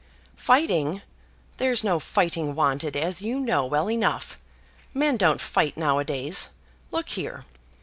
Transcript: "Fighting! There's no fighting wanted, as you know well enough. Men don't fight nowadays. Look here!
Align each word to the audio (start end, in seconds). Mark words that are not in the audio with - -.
"Fighting! 0.37 1.03
There's 1.57 1.83
no 1.83 1.99
fighting 1.99 2.55
wanted, 2.55 2.95
as 2.97 3.21
you 3.21 3.39
know 3.39 3.67
well 3.67 3.87
enough. 3.87 4.39
Men 4.95 5.15
don't 5.15 5.39
fight 5.39 5.77
nowadays. 5.77 6.49
Look 6.89 7.09
here! 7.09 7.45